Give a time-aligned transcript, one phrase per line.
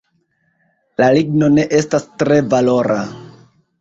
[1.03, 2.99] La ligno ne estas tre valora.